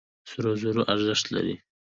[0.29, 1.55] سرو زرو ارزښت لري.